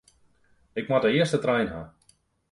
[0.73, 1.81] Ik moat de earste trein ha.